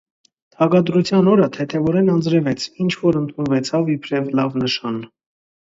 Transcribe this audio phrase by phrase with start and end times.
[0.53, 5.03] Թագադրութեան օրը՝ թեթեւօրէն անձրեւեց, ինչ որ ընդունուեցաւ իբրեւ լաւ նշան։